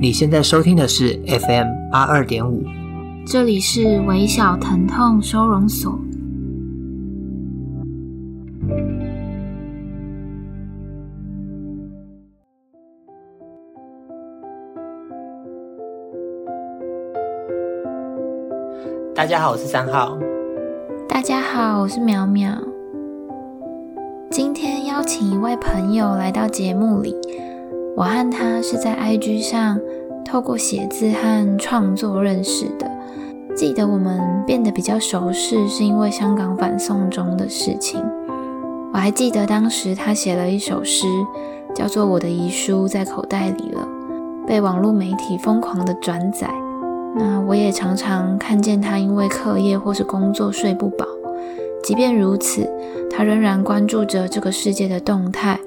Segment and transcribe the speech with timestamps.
[0.00, 2.62] 你现在收听的是 FM 八二点五，
[3.26, 5.98] 这里是微小疼痛收容所。
[19.12, 20.16] 大家好，我是三号。
[21.08, 22.56] 大家好，我是淼淼。
[24.30, 27.16] 今天邀请一位朋友来到节目里。
[27.98, 29.76] 我和他是在 IG 上
[30.24, 32.88] 透过写字和创作认识的。
[33.56, 38.00] 记得我们变得比较熟识，是因为香港反送中的事情。
[38.92, 41.08] 我还记得当时他写了一首诗，
[41.74, 43.88] 叫做《我的遗书在口袋里了》，
[44.46, 46.48] 被网络媒体疯狂的转载。
[47.16, 51.04] 那我也常常看见他因为课业或是工作睡不饱，
[51.82, 52.64] 即便如此，
[53.10, 55.58] 他仍然关注着这个世界的动态。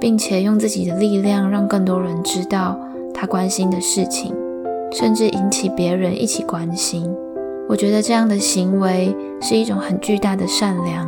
[0.00, 2.78] 并且用自己的力量让更多人知道
[3.12, 4.34] 他关心的事情，
[4.92, 7.10] 甚至引起别人一起关心。
[7.68, 11.06] 我觉得这样的行为是一种很巨大的善良，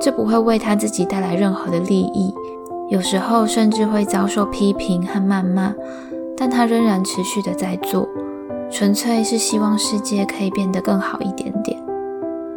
[0.00, 2.32] 这不会为他自己带来任何的利益，
[2.88, 5.74] 有时候甚至会遭受批评和谩骂，
[6.36, 8.08] 但他仍然持续的在做，
[8.70, 11.76] 纯粹是希望世界可以变得更好一点点。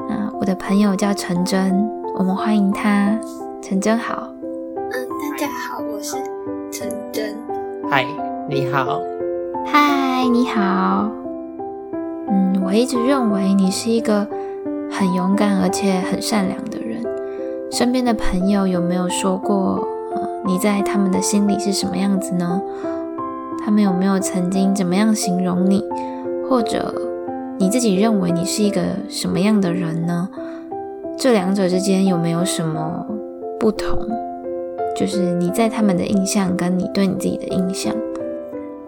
[0.07, 1.89] 那我的朋友叫陈真，
[2.19, 3.19] 我们欢迎他。
[3.61, 4.34] 陈真好。
[5.35, 6.15] 大家好，我是
[6.71, 7.35] 陈真。
[7.89, 8.05] 嗨，
[8.47, 9.01] 你好。
[9.65, 11.11] 嗨，你好。
[12.29, 14.25] 嗯，我一直认为你是一个
[14.89, 17.03] 很勇敢而且很善良的人。
[17.69, 22.61] 身边的朋友有没有说过，呃，你在他们的心里是什么样子呢？
[23.59, 25.83] 他们有没有曾经怎么样形容你？
[26.49, 26.95] 或者
[27.57, 30.29] 你自己认为你是一个什么样的人呢？
[31.17, 33.05] 这两者之间有没有什么
[33.59, 33.99] 不同？
[34.95, 37.93] 就是你在他们的印象，跟你对你自己的印象。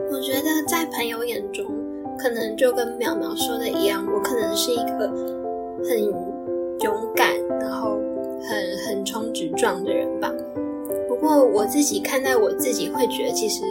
[0.10, 1.66] 我觉得在朋友眼中，
[2.18, 5.12] 可能就跟苗苗说的一样，我可能是一个
[5.88, 6.02] 很
[6.82, 7.28] 勇敢，
[7.60, 8.00] 然后
[8.42, 10.32] 很横冲直撞的人吧。
[11.10, 13.64] 不过我自己看待我自己，会觉得其实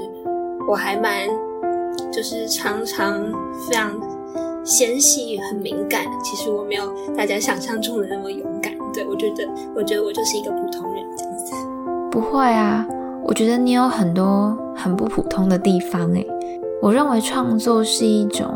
[0.69, 1.29] 我还蛮，
[2.13, 3.33] 就是常常
[3.67, 3.99] 非常
[4.63, 6.05] 纤细、很敏感。
[6.23, 8.75] 其实我没有大家想象中的那么勇敢。
[8.93, 11.05] 对，我觉得，我觉得我就是一个普通人。
[12.17, 12.83] 不会啊，
[13.25, 16.27] 我觉得你有很多很不普通的地方诶。
[16.81, 18.49] 我认为创作是一种，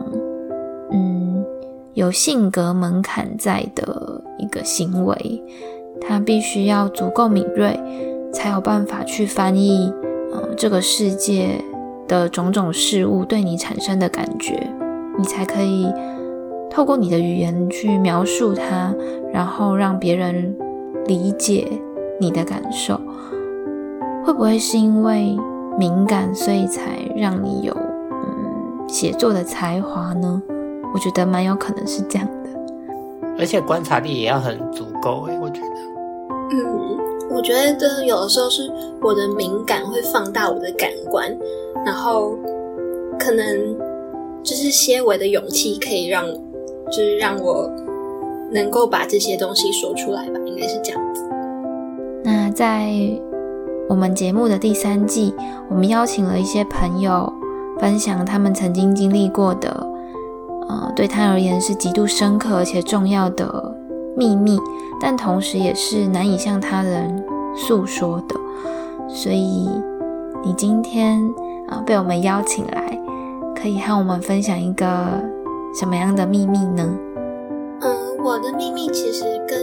[0.90, 1.44] 嗯，
[1.92, 5.42] 有性格门槛在的一个行为，
[6.00, 7.78] 它必须要足够敏锐，
[8.32, 9.92] 才有办法去翻译，
[10.32, 11.62] 嗯，这个世界
[12.08, 14.72] 的种种事物对你产生的感觉，
[15.18, 15.86] 你才可以
[16.70, 18.94] 透过你的语言去描述它，
[19.30, 20.56] 然后让别人
[21.04, 21.68] 理解
[22.18, 22.98] 你的感受。
[24.30, 25.36] 会不会是因为
[25.76, 26.82] 敏感，所以才
[27.16, 27.76] 让你有
[28.12, 30.40] 嗯写作的才华呢？
[30.94, 32.50] 我觉得蛮有可能是这样的，
[33.36, 35.66] 而且观察力也要很足够诶，我觉得。
[36.52, 36.96] 嗯，
[37.28, 38.70] 我觉得有的时候是
[39.02, 41.36] 我的敏感会放大我的感官，
[41.84, 42.38] 然后
[43.18, 43.44] 可能
[44.44, 46.24] 就是些微的勇气可以让，
[46.86, 47.68] 就是让我
[48.52, 51.24] 能够把这些东西说出来吧，应该是这样子。
[52.22, 52.92] 那在。
[53.90, 55.34] 我们节目的第三季，
[55.68, 57.30] 我们邀请了一些朋友
[57.80, 59.84] 分享他们曾经经历过的，
[60.68, 63.74] 呃，对他而言是极度深刻而且重要的
[64.16, 64.60] 秘密，
[65.00, 67.20] 但同时也是难以向他人
[67.56, 68.36] 诉说的。
[69.08, 69.68] 所以，
[70.44, 71.20] 你今天
[71.66, 72.96] 啊，呃，被我们邀请来，
[73.60, 74.86] 可以和我们分享一个
[75.74, 76.88] 什么样的秘密呢？
[77.80, 79.58] 嗯，我的秘密其实跟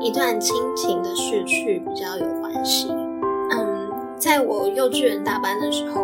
[0.00, 2.86] 一段亲情的逝去比较有关系。
[4.22, 6.02] 在我幼稚园大班的时候，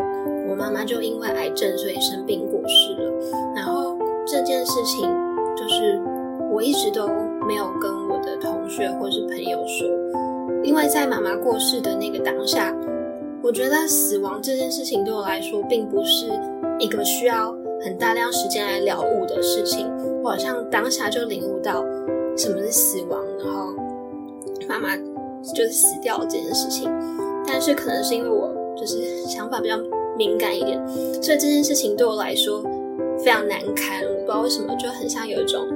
[0.51, 3.13] 我妈妈就因为癌症，所以生病过世了。
[3.55, 3.97] 然后
[4.27, 5.09] 这件事情，
[5.57, 6.03] 就是
[6.51, 7.07] 我一直都
[7.47, 9.87] 没有跟我的同学或是朋友说，
[10.65, 12.75] 因为在妈妈过世的那个当下，
[13.41, 16.27] 我觉得死亡这件事情对我来说，并不是
[16.81, 17.55] 一个需要
[17.85, 19.89] 很大量时间来了悟的事情。
[20.25, 21.85] 我好像当下就领悟到
[22.37, 23.77] 什么是死亡，然后
[24.69, 24.97] 妈妈
[25.55, 26.91] 就是死掉这件事情。
[27.49, 29.77] 但是可能是因为我就是想法比较
[30.17, 30.79] 敏感一点，
[31.23, 32.63] 所以这件事情对我来说
[33.19, 34.05] 非常难堪。
[34.05, 35.67] 我不知道为什么，就很像有一种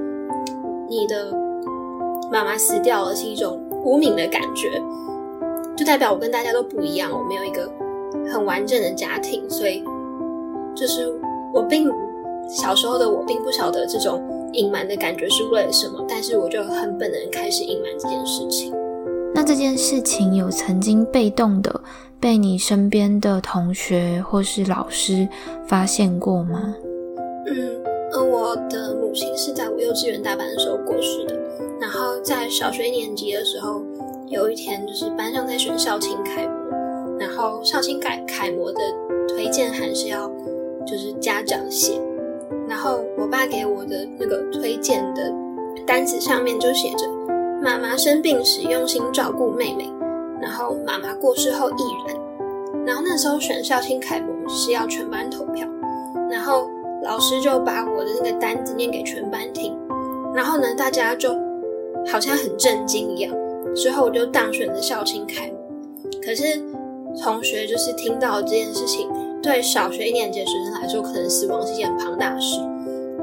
[0.89, 1.33] 你的
[2.31, 4.69] 妈妈死掉了是一种无名的感觉，
[5.77, 7.69] 就代表我跟大家都不一样，我没有一个
[8.31, 9.83] 很完整的家庭，所以
[10.77, 11.13] 就是
[11.53, 11.91] 我并
[12.49, 14.23] 小时候的我并不晓得这种
[14.53, 18.75] 隐瞒的感觉是为了什么，但是我就很本能开始隐瞒这件事情。
[19.35, 21.81] 那这件事情有曾经被动的
[22.21, 25.27] 被你身边的同学或是老师
[25.67, 26.75] 发现过吗？
[27.47, 27.83] 嗯，
[28.13, 31.35] 呃，我的母亲是在我幼稚园大班的时候过世的。
[31.81, 33.83] 然后在小学一年级的时候，
[34.29, 38.81] 有一天就是班上在选校庆楷模，然后校庆楷楷模的
[39.29, 40.31] 推荐函是要
[40.87, 42.01] 就是家长写，
[42.69, 45.33] 然后我爸给我的那个推荐的
[45.85, 47.07] 单子上面就写着
[47.63, 49.91] 妈妈生病时用心照顾妹妹，
[50.41, 52.17] 然后妈妈过世后毅然。
[52.85, 55.67] 然后那时候选校庆楷模是要全班投票，
[56.29, 56.69] 然后
[57.05, 59.79] 老师就把我的那个单子念给全班听，
[60.35, 61.31] 然后呢大家就。
[62.05, 63.33] 好像很震惊一样，
[63.77, 65.57] 之后我就当选了校庆楷模。
[66.21, 66.61] 可是
[67.23, 69.09] 同学就是听到这件事情，
[69.41, 72.61] 对小学一年级的学生来说，可能死亡是一件很庞大的事。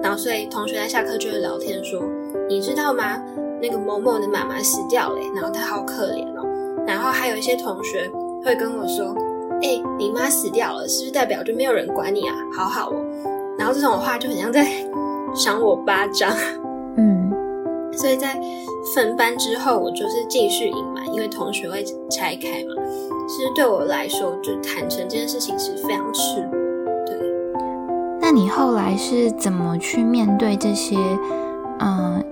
[0.02, 2.02] 然后所以同学在下课就会聊天说
[2.48, 3.22] ：“你知道吗？
[3.62, 6.46] 那个某某的妈妈死掉了，然后她好可怜哦。”
[6.88, 8.10] 然后还有一些同学
[8.44, 9.16] 会跟我说
[9.62, 12.36] ：“哎，你妈死掉了，是不是代表就没有人管你啊？
[12.56, 12.96] 好好哦。”
[13.58, 14.66] 然后这种话就很像在
[15.36, 16.32] 赏我巴掌。
[16.98, 17.32] 嗯
[17.92, 18.40] 所以在
[18.96, 22.76] 分班之后，我就是继续隐瞒，因为同学会拆开嘛。
[23.28, 26.52] 其实对我来说，就坦诚这件事情是非常赤裸。
[27.06, 27.18] 对，
[28.22, 30.96] 那你后来是怎么去面对这些
[31.80, 32.24] 嗯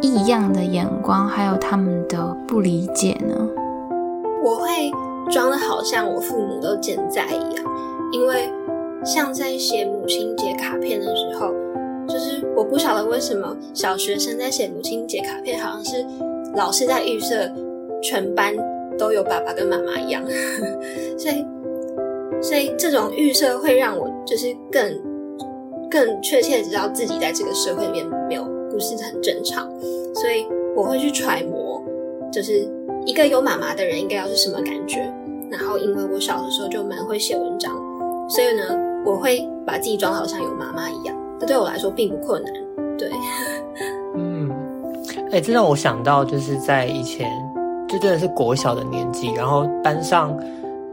[0.00, 3.34] 异样的眼光，还有他们的不理解呢？
[4.44, 4.90] 我会
[5.30, 7.64] 装的好像我父母都健在一样，
[8.12, 8.52] 因为
[9.04, 11.54] 像在写母亲节卡片的时候。
[12.08, 16.06] 就是我不晓得为什么小学生在写母亲节卡片，好像是
[16.54, 17.50] 老师在预设
[18.00, 18.54] 全班
[18.96, 20.22] 都有爸爸跟妈妈一样，
[21.18, 21.44] 所以
[22.40, 24.96] 所以这种预设会让我就是更
[25.90, 28.08] 更确切知道自己在这个社会里面
[28.76, 29.66] 不是很正常，
[30.14, 30.46] 所以
[30.76, 31.82] 我会去揣摩，
[32.30, 32.68] 就是
[33.06, 35.00] 一个有妈妈的人应该要是什么感觉。
[35.50, 37.72] 然后因为我小的时候就蛮会写文章，
[38.28, 41.16] 所以呢，我会把自己装好像有妈妈一样。
[41.40, 42.52] 这对我来说并不困难，
[42.98, 43.10] 对。
[44.14, 44.50] 嗯，
[45.30, 47.30] 哎、这让我想到，就是在以前，
[47.88, 50.38] 就真的是国小的年纪，然后班上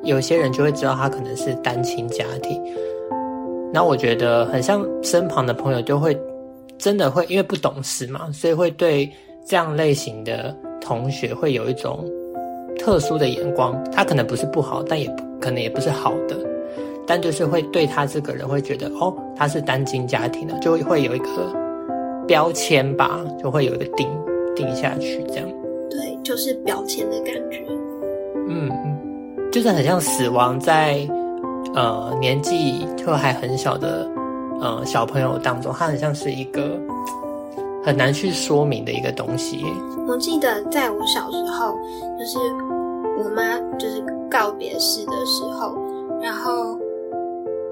[0.04, 2.62] 有些人就会知道他可能是单亲家庭，
[3.74, 6.18] 那我觉得很像身旁的朋友就会
[6.78, 9.12] 真的会因为不懂事嘛，所以会对
[9.46, 12.06] 这样类型的同学会有一种
[12.78, 16.38] 特殊的眼光，他可能不是不好，但也不可能也不是好的。
[17.06, 21.54] 但就是会对他这个人会觉得哦，他是单亲家庭的，就会有一个
[22.26, 24.08] 标签吧，就会有一个定
[24.56, 25.46] 定下去这样。
[25.90, 27.62] 对，就是标签的感觉。
[28.48, 28.72] 嗯，
[29.52, 31.06] 就是很像死亡在
[31.76, 34.10] 呃年纪就还很小的
[34.64, 36.80] 呃小朋友当中，他很像是一个
[37.84, 39.66] 很难去说明的一个东西。
[40.08, 41.76] 我记得在我小时候，
[42.18, 42.40] 就是
[43.22, 44.02] 我妈就是
[44.32, 45.76] 告别式的时候，
[46.22, 46.80] 然后。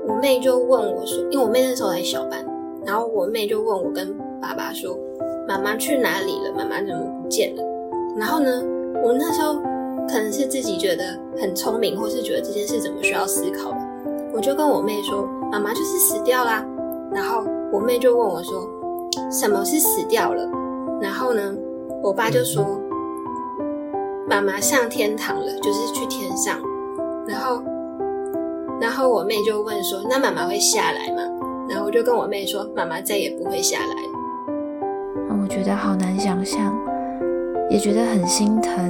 [0.08, 2.44] 我妹就问我说：“因为我妹那时候在小班，
[2.84, 4.98] 然后我妹就问我跟爸爸说，
[5.48, 6.52] 妈妈去哪里了？
[6.58, 7.64] 妈妈怎么不见了？
[8.18, 8.62] 然后呢，
[9.04, 9.54] 我那时候
[10.10, 11.04] 可能是自己觉得
[11.40, 13.78] 很聪明，或是觉得这件事怎么需要思考的，
[14.34, 16.66] 我就跟我妹说，妈妈就是死掉啦。
[17.14, 18.68] 然后我妹就问我说，
[19.32, 20.50] 什么是死掉了？
[21.02, 21.54] 然后呢，
[22.02, 22.80] 我爸就说，
[24.30, 26.58] 妈妈上天堂了，就是去天上。
[27.28, 27.62] 然后。
[28.80, 31.22] 然后我妹就问说：“那妈妈会下来吗？”
[31.70, 36.76] 然后我就跟我妹说：“妈妈再也不会下来了。”我觉得好难想象，
[37.70, 38.90] 也觉得很心疼。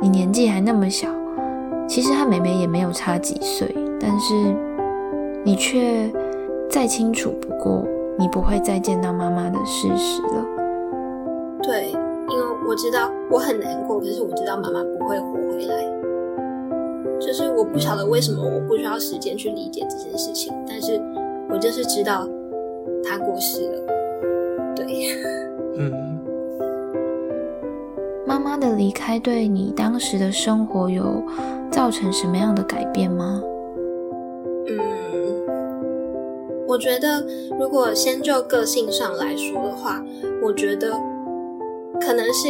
[0.00, 1.06] 你年纪还那么小，
[1.86, 4.34] 其实和妹妹也没有差几岁，但是
[5.44, 6.12] 你却
[6.72, 7.86] 再清楚不过，
[8.18, 10.46] 你不会再见到妈妈的事实了。
[11.62, 15.84] 对，因为我知道我很难过，可是我知道妈妈不会活回来。
[17.20, 20.98] 就是我不晓得为什么我不需要时间去理解这件事情，但是
[21.50, 22.26] 我就是知道
[23.04, 23.78] 她过世了。
[24.74, 24.86] 对，
[25.76, 25.92] 嗯。
[28.26, 31.22] 妈妈的离开对你当时的生活有
[31.70, 33.42] 造成什么样的改变吗？
[36.72, 37.22] 我觉得
[37.60, 40.02] 如果先就个性上来说的话，
[40.42, 40.90] 我觉得
[42.00, 42.48] 可能是。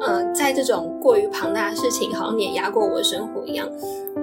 [0.00, 3.68] 呃，在这种过于庞大的事情，好像碾压过我的生活一样，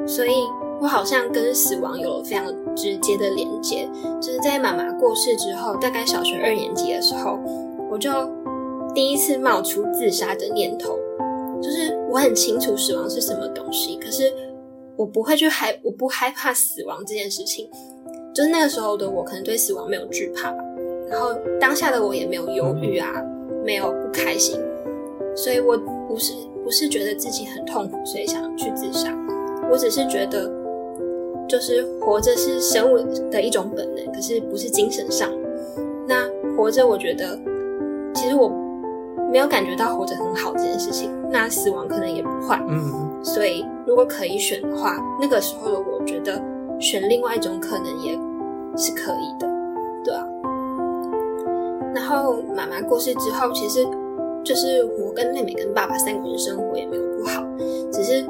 [0.08, 0.32] 所以
[0.80, 3.86] 我好像跟死亡有了非常直接的连接。
[4.22, 7.38] 就是在妈妈过世之后，大概小学二年级的时候，
[7.92, 8.10] 我就
[8.94, 10.98] 第一次冒出自杀的念头。
[11.62, 14.32] 就是我很清楚死亡是什么东西，可是
[14.96, 17.70] 我不会去害，我不害怕死亡这件事情。
[18.34, 20.58] 就是那个时候的我，可能对死亡没有惧怕吧，
[21.10, 23.10] 然后当下的我也没有忧郁啊，
[23.64, 24.60] 没有不开心。
[25.36, 26.34] 所以我不是
[26.64, 29.10] 不是觉得自己很痛苦，所以想去自杀，
[29.70, 30.50] 我只是觉得，
[31.48, 32.98] 就是活着是生物
[33.30, 35.30] 的一种本能，可是不是精神上。
[36.08, 37.38] 那活着，我觉得
[38.14, 38.50] 其实我
[39.32, 41.12] 没有感觉到活着很好这件事情。
[41.30, 42.58] 那死亡可能也不坏。
[42.70, 43.24] 嗯。
[43.24, 46.42] 所以如果可以选的话，那个时候的我觉得
[46.80, 48.14] 选另外一种可能也
[48.78, 49.48] 是可以的，
[50.04, 50.26] 对啊。
[51.94, 53.86] 然后妈妈过世之后，其实
[54.44, 57.44] 就是我跟妹妹跟爸爸三个人生活也没有不好，
[57.92, 58.26] 只是。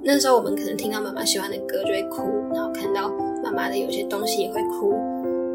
[0.00, 2.22] 那时候我们可能听到妈妈喜欢的歌就会哭，
[2.54, 3.10] 然后看到
[3.44, 4.94] 妈妈的有些东西也会哭，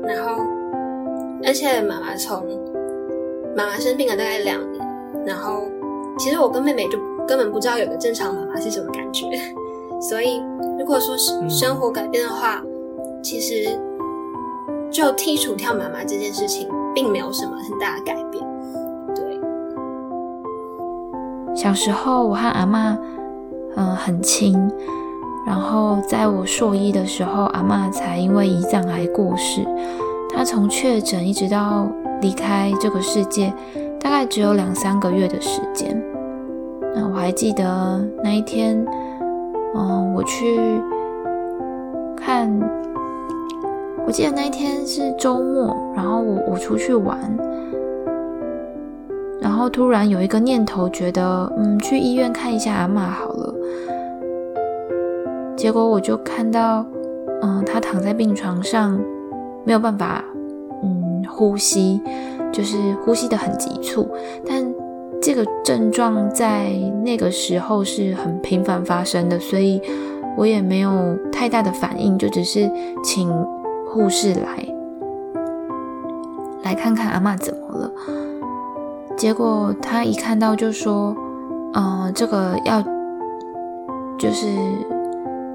[0.03, 0.43] 然后
[1.43, 2.45] 而且妈妈从
[3.55, 4.85] 妈妈生病了大概两年，
[5.25, 5.63] 然后
[6.19, 9.25] 其实我跟妹妹就根本不知道有个正常妈妈是什么感觉，
[10.09, 10.43] 所以
[10.77, 13.79] 如果说是生活改变的话，嗯、其实
[14.91, 18.43] 就剔除掉妈妈这件事情，并没有什么很大的改变。
[19.15, 19.39] 对，
[21.55, 22.97] 小时候我和阿嬷。
[23.75, 24.53] 嗯，很亲。
[25.47, 29.65] 然后在我硕一的时候，阿嬷才因为胰脏癌过世。
[30.29, 31.87] 她从确诊一直到
[32.21, 33.51] 离开这个世界，
[33.99, 35.99] 大概只有两三个月的时间。
[36.93, 38.85] 那我还记得那一天，
[39.75, 40.59] 嗯，我去
[42.15, 42.49] 看，
[44.05, 47.17] 我记得那一天是周末，然后我我出去玩。
[49.41, 53.53] 然后突然有一个念头，觉得嗯，去医院看一下阿嬷好了。
[55.55, 56.85] 结果我就看到，
[57.41, 58.97] 嗯，他躺在病床上，
[59.65, 60.23] 没有办法，
[60.81, 62.01] 嗯，呼吸，
[62.53, 64.07] 就是呼吸的很急促。
[64.47, 64.62] 但
[65.25, 66.69] 这个症状在
[67.01, 69.81] 那个时候是很频繁发生的，所以
[70.35, 72.69] 我也没有太大的反应，就只是
[73.01, 73.31] 请
[73.87, 74.67] 护士来，
[76.63, 77.89] 来看看阿嬷怎么了。
[79.15, 81.15] 结果他一看到就说
[81.73, 82.83] ：“嗯、呃，这个要
[84.19, 84.45] 就是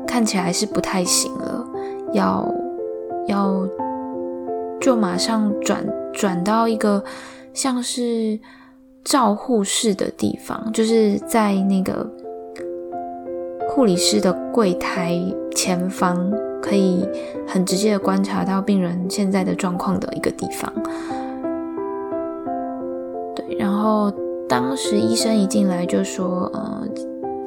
[0.06, 1.66] 看起来是不太行了，
[2.14, 2.48] 要
[3.26, 3.68] 要
[4.80, 5.84] 就马上转
[6.14, 7.04] 转到一个
[7.52, 8.40] 像是
[9.08, 12.06] 照护室的地方，就是在那个
[13.66, 15.18] 护理师的柜台
[15.54, 17.08] 前方，可以
[17.46, 20.70] 很直接的观察到病人现在的状况的一个地方。”
[23.34, 24.12] 对然后
[24.46, 26.86] 当时医生一进来就说，呃，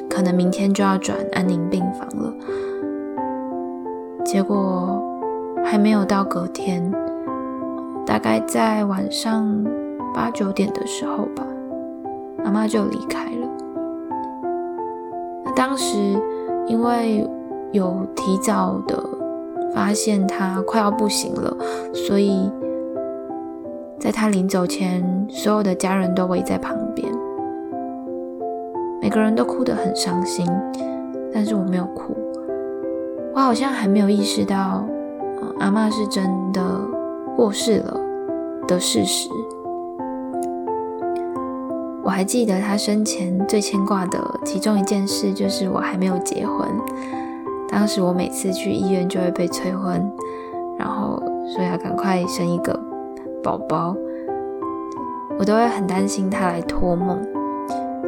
[0.10, 2.34] 可能明天就要转安宁病房了。
[4.26, 5.00] 结果
[5.64, 6.92] 还没有到隔天，
[8.04, 9.64] 大概在晚上
[10.14, 11.46] 八九点的时候吧，
[12.44, 13.48] 阿嬷就离开了。
[15.44, 15.98] 那当时
[16.68, 17.28] 因为
[17.72, 19.04] 有提早的
[19.74, 21.56] 发现她快要不行了，
[21.94, 22.52] 所以。
[24.00, 27.08] 在他临走前，所有的家人都围在旁边，
[29.00, 30.44] 每个人都哭得很伤心，
[31.32, 32.18] 但是我没有哭，
[33.36, 34.84] 我好像还没有意识到，
[35.60, 36.64] 阿嬷是真的
[37.36, 37.96] 过世了
[38.68, 39.30] 的事实。
[42.12, 46.68] 我还记得他生前最牵挂的其中一件事，就是我还没有结婚。
[47.70, 50.12] 当时我每次去医院就会被催婚，
[50.78, 51.24] 然后
[51.56, 52.78] 说要赶快生一个。
[53.42, 53.96] 宝宝，
[55.40, 57.18] 我都会很担心他来托梦，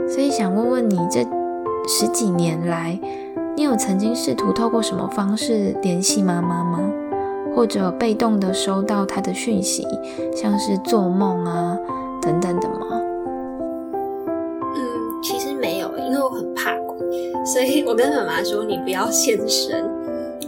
[0.09, 1.21] 所以想问问你，这
[1.87, 2.99] 十几年来，
[3.55, 6.81] 你有曾经试图透过什么方式联系妈妈吗？
[7.55, 9.87] 或者被动的收到她的讯息，
[10.35, 11.77] 像是做梦啊
[17.93, 19.87] 我跟妈妈说，你不要现身。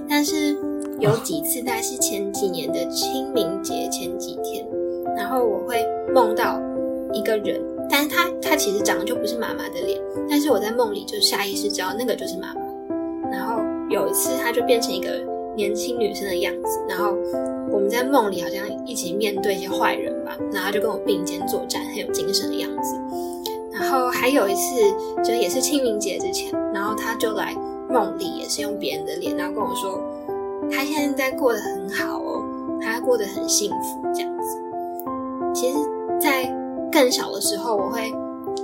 [0.10, 0.58] 但是
[1.00, 4.66] 有几次，大概是前几年的清明节前几天。
[5.16, 6.60] 然后我会梦到
[7.14, 12.62] 一个人，但是他他其实长得就不是妈妈的脸，但是我在梦里就下意识知道那个就是妈妈。
[13.30, 13.62] 然后
[13.92, 15.12] 有一次，他就变成一个
[15.56, 17.16] 年轻女生的样子，然后
[17.72, 22.96] 我们在梦里好像一起面对一些坏人吧，然后就跟我并肩作战，很有精神的样子。
[24.12, 27.54] 还有一次，就也是清明节之前，然后他就来
[27.90, 30.00] 梦里，也是用别人的脸，然后跟我说，
[30.72, 32.44] 他现在在过得很好哦，
[32.82, 34.02] 他过得很幸福。
[34.14, 34.58] 这样子。
[35.54, 35.78] 其实，
[36.20, 36.46] 在
[36.92, 38.14] 更小的时候，我会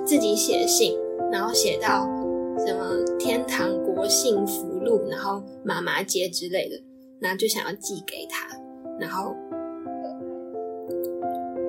[0.05, 0.97] 自己写信，
[1.31, 2.07] 然后写到
[2.65, 6.75] 什么天堂国幸福路，然后妈妈街之类的，
[7.19, 8.47] 然后就想要寄给他，
[8.99, 9.33] 然后，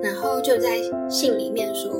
[0.01, 0.77] 然后就在
[1.09, 1.91] 信里面说，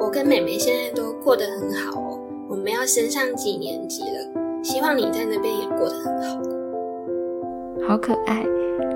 [0.00, 6.40] 我跟妹妹现在都过得很好哦，我们要升上几年级了，希望你在那边也过得很好，
[7.90, 8.42] 好可爱。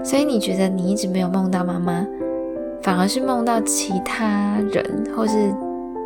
[0.02, 2.06] 所以你觉得你一直没有梦到妈妈？
[2.82, 5.54] 反而是梦到其他人，或是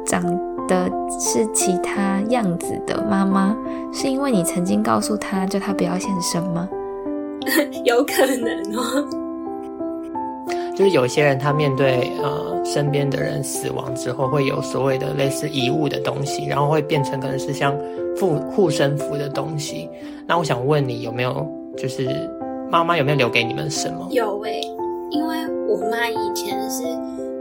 [0.05, 0.23] 长
[0.67, 3.57] 得是其他样子的妈妈，
[3.93, 6.69] 是因为你曾经告诉她叫她不要现身吗？
[7.85, 9.28] 有可能哦。
[10.79, 17.77] 就是有些人他面对呃身边的人死亡之后，会有所谓的类似遗物的东西，然后会变成可能是像
[18.17, 19.91] 护护身符的东西。
[20.25, 21.45] 那我想问你有没有，
[21.77, 22.09] 就是
[22.71, 24.07] 妈妈有没有留给你们什么？
[24.13, 24.77] 有诶、欸，
[25.11, 26.85] 因为我妈以前是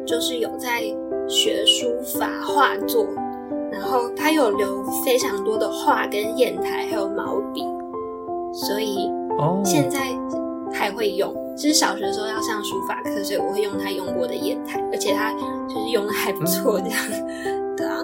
[0.03, 0.82] 就是有在
[1.29, 1.86] 学书
[2.17, 3.06] 法画作，
[3.72, 7.62] 然后她有留非常多的画跟砚台还有毛笔，
[8.51, 10.00] 所以哦现在
[10.74, 11.32] 还会用。
[11.32, 17.00] 哦其实小学的时候要上书法课，所以我会用他用过的砚台，而且他就是用的还不错，这样。
[17.46, 17.98] 嗯、对啊，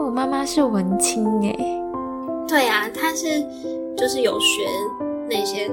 [0.00, 1.82] 我妈妈是文青欸。
[2.48, 3.26] 对啊，她是
[3.94, 4.62] 就是有学
[5.28, 5.70] 那些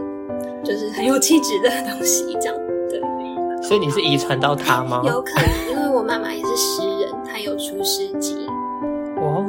[0.66, 2.56] 就是很有气质的东西，这样。
[2.90, 3.02] 对。
[3.64, 5.02] 所以你是遗传到她吗？
[5.06, 8.46] 有可能，因为我妈妈也是诗人，她有出诗集。
[9.16, 9.46] 哦。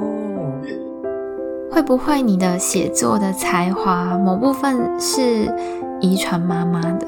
[0.62, 0.62] 嗯。
[1.72, 5.52] 会不会你的写作的才华某部分是
[6.00, 7.06] 遗传妈妈的？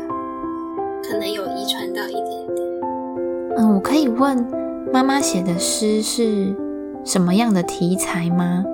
[1.07, 2.67] 可能有遗传到一点点。
[3.57, 4.37] 嗯，我可以问
[4.93, 6.55] 妈妈写的诗是
[7.05, 8.65] 什么样的题材吗？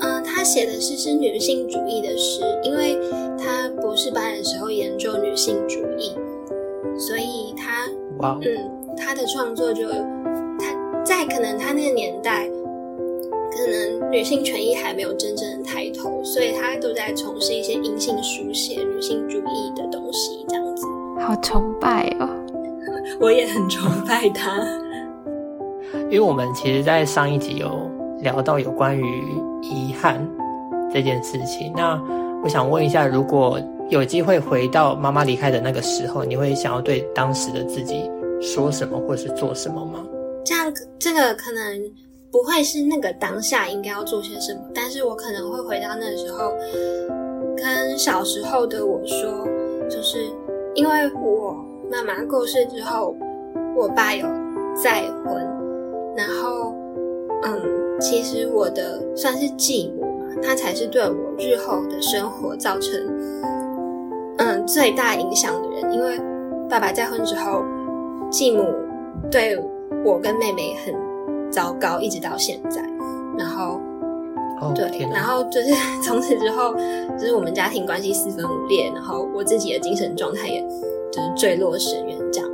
[0.00, 2.98] 嗯，她写的诗是女性主义的诗，因为
[3.38, 6.12] 她博士班的时候研究女性主义，
[6.98, 7.86] 所以她
[8.18, 9.88] 哇，嗯，她的创作就
[10.58, 12.48] 她在可能她那个年代，
[13.52, 20.65] 可能女性权益还没有真正的抬头，所以她都在从事一些阴性书写、女性主义的东西，这样子。
[21.26, 22.28] 好崇拜哦！
[23.18, 24.64] 我也很崇拜他，
[26.08, 27.90] 因为我们其实，在上一集有
[28.20, 29.24] 聊到有关于
[29.60, 30.24] 遗憾
[30.92, 31.72] 这件事情。
[31.76, 32.00] 那
[32.44, 38.08] 我想问一下，如果有机会回到妈妈离开的那个时候，你会想要对当时的自己
[38.40, 40.04] 说什么，或是做什么吗？
[40.44, 41.82] 这样，这个可能
[42.30, 46.52] 不会是那个当下应该要做些什么，但是我可能会回到那个时候，
[47.56, 49.44] 跟小时候的我说，
[49.90, 50.30] 就是。
[50.76, 51.56] 因为我
[51.90, 53.16] 妈妈过世之后，
[53.74, 54.26] 我爸有
[54.74, 55.34] 再婚，
[56.14, 56.74] 然后，
[57.42, 62.92] 嗯，其实我的算是继母嘛，她才是对我日后的生活造成，
[64.36, 65.92] 嗯，最大影响的人。
[65.94, 66.20] 因为
[66.68, 67.64] 爸爸再婚之后，
[68.30, 68.62] 继母
[69.30, 69.58] 对
[70.04, 70.94] 我跟妹妹很
[71.50, 72.82] 糟糕，一直到现在，
[73.38, 73.80] 然后。
[74.58, 75.68] Oh, 对，然后就是
[76.02, 76.74] 从此之后，
[77.18, 80.60] 就是我们家庭关系四分五裂，然后我自己的精神状态也
[81.12, 82.18] 就是坠落深渊。
[82.32, 82.50] 这样，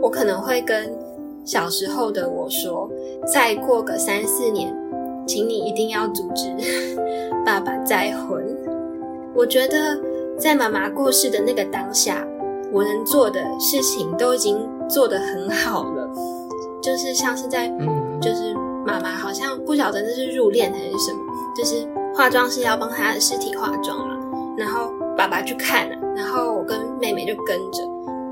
[0.00, 0.92] 我可能会跟
[1.44, 2.88] 小时候的我说，
[3.26, 4.72] 再过个三四年，
[5.26, 6.54] 请你一定要阻止
[7.44, 8.44] 爸爸再婚。
[9.34, 9.98] 我觉得
[10.38, 12.24] 在妈妈过世的那个当下，
[12.72, 14.56] 我能做的事情都已经
[14.88, 16.08] 做得很好了，
[16.80, 18.54] 就是像是在，嗯，就是
[18.86, 21.20] 妈妈好像不晓得那是入殓还是什么。
[21.54, 24.16] 就是化妆师要帮他的尸体化妆嘛，
[24.56, 27.82] 然后爸爸去看了，然后我跟妹妹就跟着。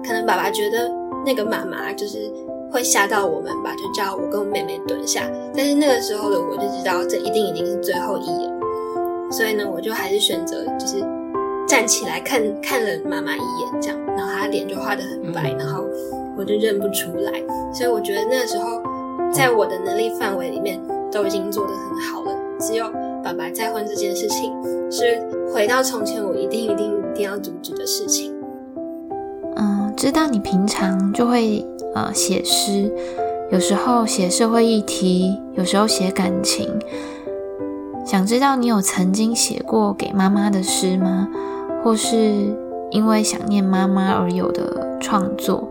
[0.07, 0.90] 可能爸爸觉得
[1.26, 2.33] 那个妈妈就是
[2.72, 5.22] 会吓到我们吧，就叫我跟我妹妹蹲下。
[5.54, 8.50] 但是那个时候的我就知道，这一定已经是最后一眼，
[9.31, 11.04] 所以呢，我就还是选择就是
[11.66, 15.85] 站起来看看了妈妈一眼，这样，然后她脸就画得很白，然后
[16.38, 17.33] 我就认不出来。
[17.74, 18.81] 所以我觉得那个时候
[19.31, 20.81] 在我的能力范围里面
[21.12, 22.90] 都已经做得很好了，只有。
[23.29, 24.51] 爸爸再婚这件事情
[24.91, 25.21] 是
[25.53, 28.33] 回到从前，我一定一定一定要阻止的事情。
[29.55, 31.62] 嗯，知道你平常就会
[31.95, 32.91] 呃写诗，
[33.51, 36.71] 有时候写社会议题，有时候写感情。
[38.07, 41.29] 想知道你有曾经写过给妈妈的诗吗？
[41.85, 42.33] 或是
[42.93, 45.69] 因为想念妈妈而有的创作？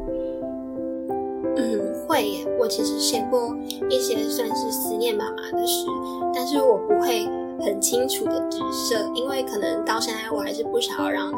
[1.55, 2.45] 嗯，会耶。
[2.59, 3.55] 我其实写过
[3.89, 5.87] 一些算是思念妈妈的诗，
[6.35, 7.27] 但是我不会。
[7.59, 11.31] 很清楚的直射，因为可能到现在我还是不想要让，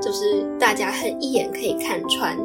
[0.00, 2.36] 就是大家很一眼可以看穿，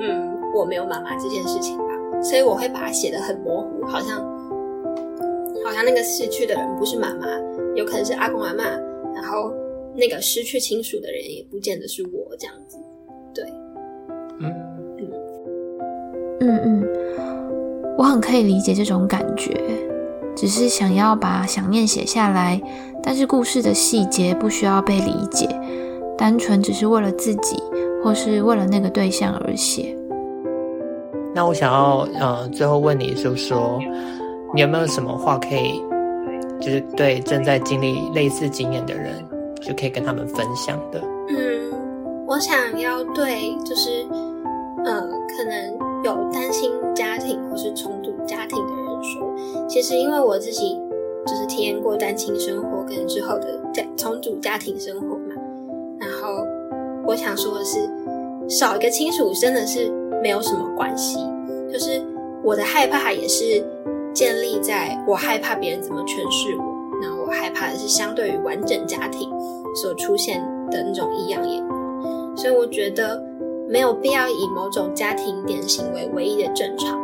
[0.00, 1.84] 嗯，我没有妈妈这件事情吧，
[2.22, 4.18] 所以我会把它写的很模糊，好像，
[5.64, 7.26] 好像那个逝去的人不是妈妈，
[7.74, 8.64] 有可能是阿公阿妈，
[9.14, 9.52] 然后
[9.94, 12.78] 那个失去亲属的人也不见得是我这样子，
[13.34, 13.44] 对，
[14.40, 14.52] 嗯
[14.98, 15.12] 嗯。
[16.40, 16.86] 嗯嗯，
[17.98, 19.52] 我很可以理解这种感觉。
[20.38, 22.60] 只是想要把想念写下来，
[23.02, 25.48] 但是故事的细节不需要被理解，
[26.16, 27.60] 单纯只是为了自己
[28.04, 29.96] 或是为了那个对象而写。
[31.34, 33.80] 那我想要呃，最后问你，就是说，
[34.54, 35.82] 你有没有什么话可以，
[36.60, 39.12] 就是对正在经历类似经验的人，
[39.60, 41.02] 就可以跟他们分享的？
[41.30, 41.36] 嗯，
[42.28, 44.06] 我想要对，就是
[44.84, 46.30] 呃，可能有
[49.80, 50.76] 其实因为我自己
[51.24, 55.36] 就是体验过单亲生活跟之后的家重组家庭生活嘛。
[56.00, 56.44] 然后
[57.06, 57.88] 我想说的是，
[58.48, 59.88] 少一个亲属真的是
[60.20, 61.20] 没有什么关系，
[61.72, 62.02] 就是
[62.42, 63.64] 我的害怕也是
[64.12, 66.64] 建立在我害怕别人怎么诠释我，
[67.00, 69.30] 那我害怕的是相对于完整家庭
[69.76, 70.40] 所出现
[70.72, 73.24] 的那种异样眼光，所以我觉得
[73.68, 76.97] 没有必要以某种家庭典型为唯一的正常。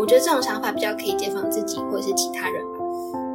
[0.00, 2.78] 我觉得这种想法比较可以解放自己或者是其他人吧。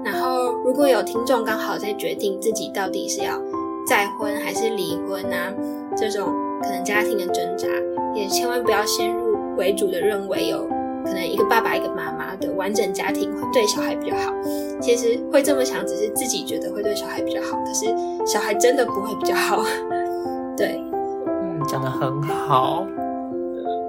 [0.03, 3.39] 然后如果有听众刚好在决定自己到底是要
[3.85, 5.53] 再婚还是离婚啊，
[5.95, 7.67] 这种可能家庭的挣扎，
[8.15, 10.67] 也千万不要先入为主的认为有
[11.05, 14.33] 可能一个爸爸一个妈妈的完整家庭会对小孩比较好。
[14.81, 17.85] 其实会这么想，只是自己觉得会对小孩比较好，可是
[18.25, 19.63] 小孩真的不会比较好。
[20.57, 20.81] 对，
[21.27, 22.87] 嗯，讲的很好，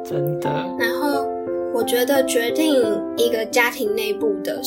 [0.04, 0.50] 真的。
[0.78, 1.35] 然后。
[1.76, 2.74] 我觉得决定
[3.18, 4.58] 一个家庭内部的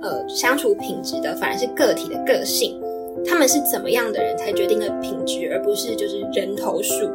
[0.00, 2.80] 呃相处品质的，反而是个体的个性。
[3.26, 7.10] 他们是怎么样的人才决定了品质，而不是就是人头数。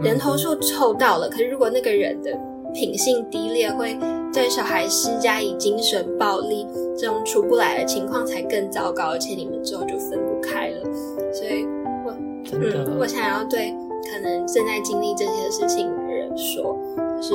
[0.00, 2.30] 人头数凑到了，可是如果那个人的
[2.72, 3.98] 品性低劣，会
[4.32, 6.64] 对小孩施加以精神暴力，
[6.96, 10.84] 这种处不来的情况才更糟糕，而且你们之后就分不开了。
[11.32, 11.66] 所以
[12.06, 12.16] 我，我
[12.52, 13.74] 嗯，我想要对
[14.08, 16.78] 可能正在经历这些事情的人说，
[17.20, 17.34] 就是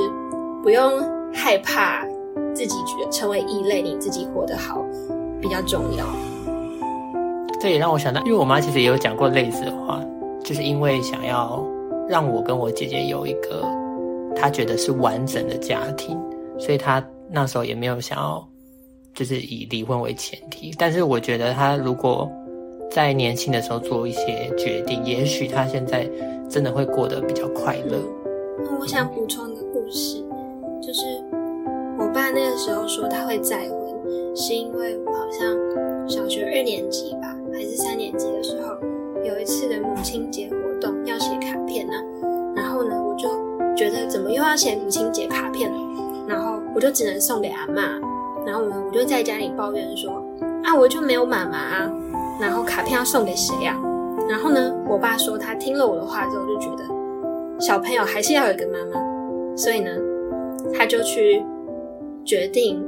[0.62, 1.18] 不用。
[1.30, 2.04] 害怕
[2.54, 4.82] 自己觉得成为异类，你自己活得好
[5.40, 6.04] 比较重要。
[7.60, 10.02] 这也让我想到，因为我妈其实也有讲过类似的话，
[10.42, 11.62] 就是因为想要
[12.08, 13.62] 让我跟我姐姐有一个
[14.34, 16.18] 她觉得是完整的家庭，
[16.58, 18.44] 所以她那时候也没有想要
[19.14, 20.74] 就是以离婚为前提。
[20.78, 22.28] 但是我觉得她如果
[22.90, 26.10] 在年轻的时候做一些决定，也许她现在
[26.48, 27.98] 真的会过得比较快乐。
[28.80, 30.24] 我想补充一个故事。
[32.08, 38.74] 我爸那个时候说他会再婚，是因为我好像小学二年级吧，还是三年级的时候，
[39.22, 41.92] 有一次的母亲节活动要写卡片呢、
[42.56, 43.28] 然后呢，我就
[43.76, 45.78] 觉得怎么又要写母亲节卡片了？
[46.26, 47.82] 然后我就只能送给阿妈。
[48.46, 50.10] 然后呢，我就在家里抱怨说
[50.64, 51.92] 啊，我就没有妈妈啊。
[52.40, 53.84] 然后卡片要送给谁呀、啊？
[54.26, 56.84] 然后呢，我爸说他听了我的话之后就觉得
[57.60, 59.90] 小朋友还是要有一个妈妈，所以呢。
[60.74, 61.42] 他就去
[62.28, 62.78] 决定，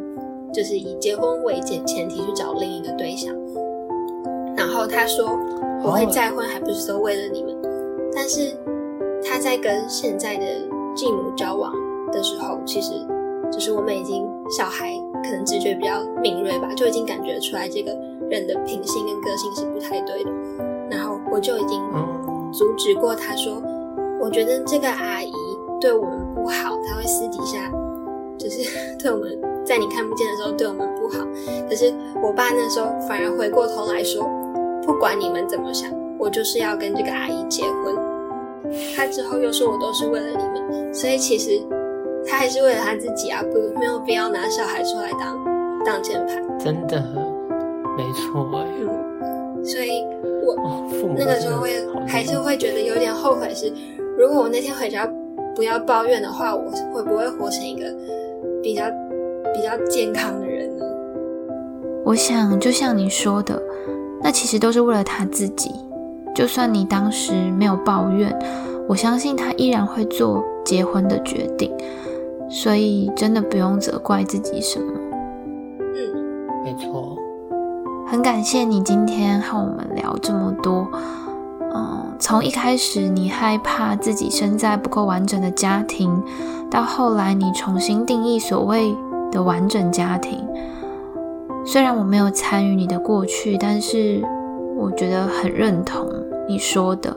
[0.53, 3.35] 就是以结婚为前前提去找另一个对象。
[4.55, 5.31] 然后他说
[5.83, 7.57] ：“我会再婚，还不是说为了你们。”
[8.14, 8.55] 但是
[9.24, 10.44] 他在跟现在的
[10.94, 11.72] 继母交往
[12.12, 12.92] 的时候，其实
[13.50, 14.92] 就是我们已经小孩
[15.24, 17.96] 可能直觉比较敏锐吧，就已经感觉出来这个
[18.29, 20.31] 人的品性跟个性是不太对的。
[20.90, 21.81] 然后我就已经
[22.53, 23.62] 阻止过他说
[24.20, 25.33] ：“我觉得这个阿姨
[25.81, 27.70] 对我们。”不好，她会私底下
[28.40, 28.62] 就是
[28.98, 31.18] 对我们在你看不见的时候对我们不好。
[31.68, 34.26] 可是我爸那时候反而回过头来说，
[34.87, 37.94] 不管你们怎么想，我就是要跟这个阿姨结婚。
[38.96, 40.37] 他之后又说我都是为了你
[40.72, 41.61] 们，所以其实
[42.26, 45.38] 他还是为了他自己啊，不没有必要拿小孩出来当
[45.85, 46.59] 当键盘。
[46.59, 46.98] 真的，
[47.96, 48.66] 没错哎。
[48.81, 50.03] 嗯，所以
[50.46, 51.72] 我、哦、那个时候会
[52.07, 53.72] 还是会觉得有点后悔是，是
[54.16, 55.07] 如果我那天回家。
[55.53, 57.85] 不要抱怨的话，我会不会活成一个
[58.62, 58.85] 比较
[59.53, 60.85] 比较健康的人呢？
[62.05, 63.61] 我想，就像你说的，
[64.22, 65.70] 那其实都是为了他自己。
[66.35, 68.37] 就算你当时没有抱怨，
[68.88, 71.70] 我相信他依然会做结婚的决定。
[72.48, 74.92] 所以，真的不用责怪自己什么。
[75.79, 77.16] 嗯，没错。
[78.07, 80.88] 很感谢你今天和我们聊这么多。
[81.72, 86.22] 嗯，从一开始你害怕自己生在不够完整的家庭，
[86.70, 88.94] 到后来你重新定义所谓
[89.30, 90.44] 的完整家庭。
[91.64, 94.20] 虽然我没有参与你的过去，但是
[94.76, 96.09] 我觉得很认同
[96.48, 97.16] 你说的。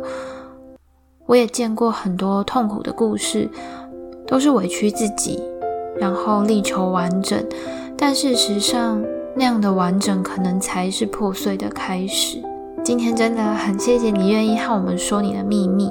[1.26, 3.50] 我也见过很多痛苦的故事，
[4.28, 5.42] 都是委屈自己，
[5.98, 7.44] 然后力求完整，
[7.98, 9.02] 但事实上
[9.36, 12.44] 那样的完整可能才是破碎的开始。
[12.84, 15.90] 今天真的很谢谢你愿意和我们说你的秘密，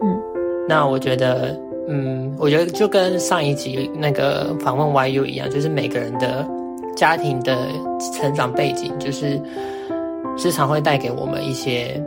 [0.00, 0.18] 嗯，
[0.66, 1.54] 那我觉得，
[1.86, 6.48] 嗯，我觉得就跟上一集那个访问 YU 一样，就是每个人的
[6.96, 7.68] 家庭的
[8.14, 9.38] 成长背景，就是
[10.38, 12.02] 时常会带给我们一些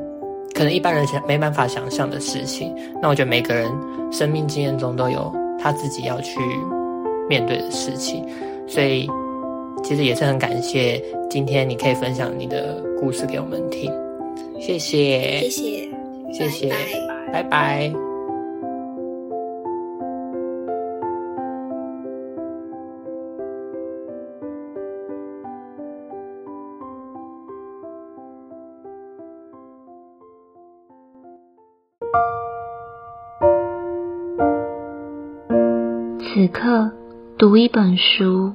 [0.55, 2.73] 可能一般人想没办法想象的事情。
[2.99, 3.71] 那我觉得每个人
[4.11, 6.39] 生命经验中都有他自己要去
[7.29, 8.25] 面对的事情，
[8.65, 9.07] 所以
[9.83, 13.93] 其实也是很感谢今天你可以分享你的故事给我们听。
[14.59, 15.89] 谢谢，谢谢，
[16.33, 16.69] 谢谢，
[17.31, 17.43] 拜拜。
[17.43, 17.93] 拜拜
[36.19, 36.91] 此刻，
[37.37, 38.53] 读一本书。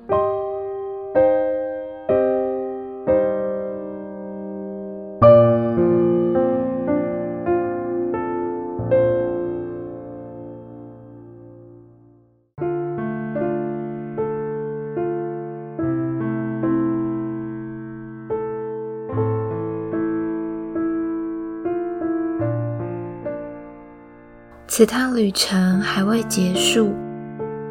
[24.81, 26.95] 此趟旅程还未结束，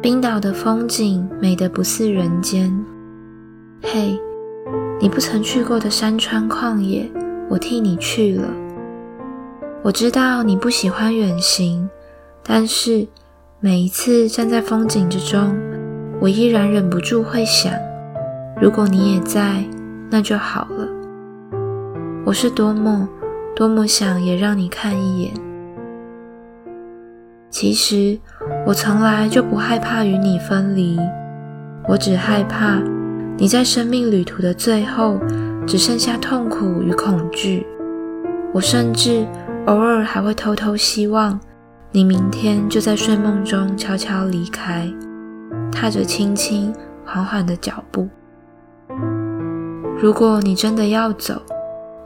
[0.00, 2.72] 冰岛的风景美得不似人间。
[3.82, 4.16] 嘿，
[5.00, 7.10] 你不曾去过的山川旷野，
[7.48, 8.48] 我替你去了。
[9.82, 11.90] 我知道你不喜欢远行，
[12.44, 13.08] 但是
[13.58, 15.52] 每一次站在风景之中，
[16.20, 17.72] 我依然忍不住会想：
[18.62, 19.64] 如果你也在，
[20.08, 20.86] 那就好了。
[22.24, 23.08] 我是多么
[23.56, 25.49] 多么想也让你看一眼。
[27.50, 28.18] 其实
[28.64, 30.98] 我从来就不害怕与你分离，
[31.88, 32.80] 我只害怕
[33.36, 35.18] 你在生命旅途的最后
[35.66, 37.66] 只剩下痛苦与恐惧。
[38.52, 39.26] 我甚至
[39.66, 41.38] 偶尔还会偷偷希望
[41.90, 44.88] 你明天就在睡梦中悄悄离开，
[45.72, 46.72] 踏着轻轻
[47.04, 48.08] 缓缓的脚步。
[49.98, 51.42] 如果你真的要走，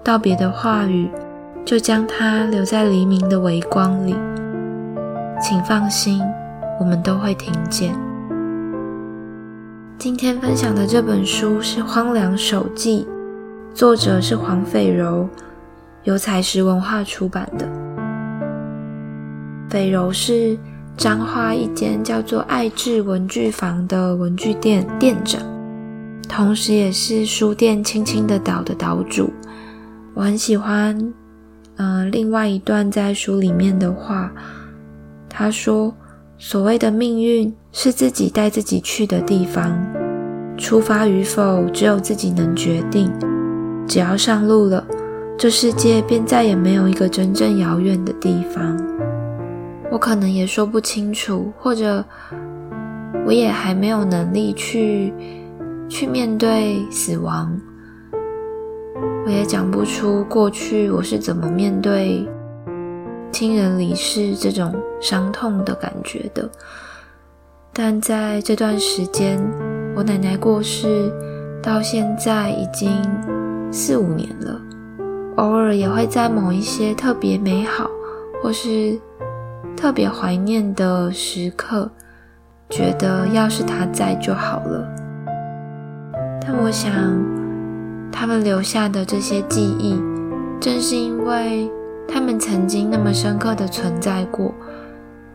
[0.02, 1.10] 道别的话语
[1.64, 4.16] 就将它留在黎明的微光里。
[5.46, 6.22] 请放心，
[6.80, 7.94] 我们都会听见。
[9.98, 13.06] 今天分享的这本书是《荒凉手记》，
[13.74, 15.28] 作者是黄斐柔，
[16.04, 17.68] 由采石文化出版的。
[19.68, 20.58] 斐柔是
[20.96, 25.42] 彰化一间叫做爱智文具房的文具店店长，
[26.26, 29.30] 同时也是书店轻轻的岛的岛主。
[30.14, 31.12] 我很喜欢，
[31.76, 34.32] 嗯、另外一段在书里面的话。
[35.36, 35.92] 他说
[36.38, 39.84] ：“所谓的命运是自己带自己去的地方，
[40.56, 43.12] 出发与否只有自己能决定。
[43.88, 44.86] 只要上路了，
[45.36, 48.78] 这世界便再也没有一个真正遥远的地方。
[49.90, 52.04] 我可能也说不清楚，或者
[53.26, 55.12] 我也还没有能力去
[55.88, 57.60] 去面对死亡。
[59.26, 62.24] 我也讲不出过去我是怎么面对。”
[63.34, 66.48] 亲人离世这种伤痛的感觉的，
[67.72, 69.42] 但在这段时间，
[69.96, 71.12] 我奶奶过世
[71.60, 73.02] 到现在已经
[73.72, 74.60] 四五年了，
[75.34, 77.90] 偶尔也会在某一些特别美好
[78.40, 78.96] 或是
[79.76, 81.90] 特别怀念的时刻，
[82.70, 84.88] 觉得要是她在就好了。
[86.40, 86.92] 但我想，
[88.12, 90.00] 他们留下的这些记忆，
[90.60, 91.68] 正是因为。
[92.06, 94.54] 他们曾经那么深刻的存在过，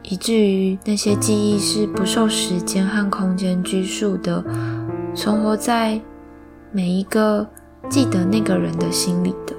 [0.04, 4.44] 以至于那些记忆是不受时间和空间拘束的，
[5.14, 6.00] 存活在
[6.72, 7.48] 每一个
[7.90, 9.59] 记得那个人的心里的。